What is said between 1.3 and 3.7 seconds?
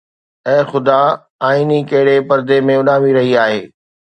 آئيني ڪهڙي پردي ۾ اڏامي رهي آهي؟